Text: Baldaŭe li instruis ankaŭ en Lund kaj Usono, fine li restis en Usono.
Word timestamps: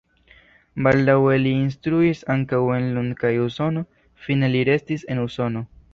Baldaŭe 0.85 1.35
li 1.43 1.51
instruis 1.57 2.23
ankaŭ 2.35 2.63
en 2.77 2.89
Lund 2.95 3.15
kaj 3.21 3.31
Usono, 3.45 3.85
fine 4.25 4.51
li 4.55 4.65
restis 4.71 5.07
en 5.17 5.27
Usono. 5.27 5.67